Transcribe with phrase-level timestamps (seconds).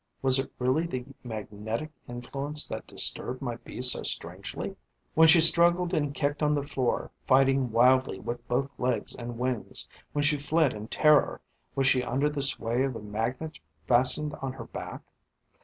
[0.23, 4.75] Was it really the magnetic influence that disturbed my Bee so strangely?
[5.13, 9.87] When she struggled and kicked on the floor, fighting wildly with both legs and wings,
[10.11, 11.39] when she fled in terror,
[11.75, 15.03] was she under the sway of the magnet fastened on her back?